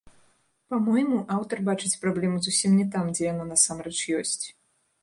[0.73, 4.45] Па-мойму, аўтар бачыць праблему зусім не там, дзе яна насамрэч ёсць.